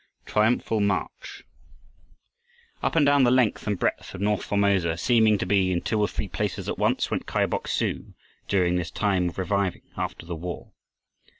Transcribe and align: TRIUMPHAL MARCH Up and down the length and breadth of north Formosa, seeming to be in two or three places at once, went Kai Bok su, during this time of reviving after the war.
TRIUMPHAL 0.25 0.79
MARCH 0.79 1.43
Up 2.81 2.95
and 2.95 3.05
down 3.05 3.23
the 3.23 3.29
length 3.29 3.67
and 3.67 3.77
breadth 3.77 4.15
of 4.15 4.19
north 4.21 4.43
Formosa, 4.43 4.97
seeming 4.97 5.37
to 5.37 5.45
be 5.45 5.71
in 5.71 5.79
two 5.79 6.01
or 6.01 6.07
three 6.07 6.27
places 6.27 6.67
at 6.67 6.79
once, 6.79 7.11
went 7.11 7.27
Kai 7.27 7.45
Bok 7.45 7.67
su, 7.67 8.15
during 8.47 8.77
this 8.77 8.89
time 8.89 9.29
of 9.29 9.37
reviving 9.37 9.83
after 9.95 10.25
the 10.25 10.33
war. 10.35 10.71